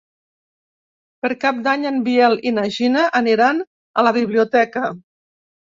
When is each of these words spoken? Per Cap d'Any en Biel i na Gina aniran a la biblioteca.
Per 1.25 1.31
Cap 1.43 1.59
d'Any 1.67 1.85
en 1.91 2.01
Biel 2.09 2.37
i 2.53 2.53
na 2.57 2.65
Gina 2.79 3.05
aniran 3.21 3.63
a 3.65 4.07
la 4.09 4.15
biblioteca. 4.21 4.87